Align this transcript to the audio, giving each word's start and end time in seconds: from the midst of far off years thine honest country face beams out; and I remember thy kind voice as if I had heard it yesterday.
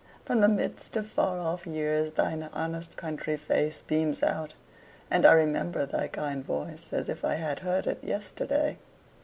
from 0.25 0.41
the 0.41 0.47
midst 0.47 0.95
of 0.95 1.05
far 1.05 1.37
off 1.37 1.67
years 1.67 2.13
thine 2.13 2.49
honest 2.53 2.95
country 2.97 3.37
face 3.37 3.83
beams 3.83 4.23
out; 4.23 4.55
and 5.11 5.27
I 5.27 5.33
remember 5.33 5.85
thy 5.85 6.07
kind 6.07 6.43
voice 6.43 6.87
as 6.91 7.07
if 7.07 7.23
I 7.23 7.35
had 7.35 7.59
heard 7.59 7.85
it 7.85 8.03
yesterday. 8.03 8.79